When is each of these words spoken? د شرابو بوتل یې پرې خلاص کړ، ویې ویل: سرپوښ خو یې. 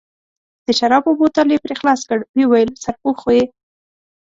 د 0.65 0.67
شرابو 0.79 1.11
بوتل 1.19 1.47
یې 1.53 1.59
پرې 1.65 1.75
خلاص 1.79 2.01
کړ، 2.09 2.19
ویې 2.35 2.45
ویل: 2.51 2.69
سرپوښ 2.83 3.17
خو 3.21 3.29
یې. 3.37 3.43